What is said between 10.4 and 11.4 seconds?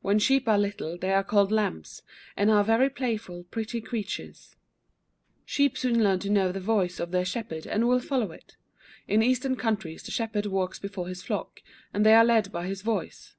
walks before his